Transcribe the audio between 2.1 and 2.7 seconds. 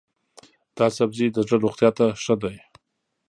ښه دی.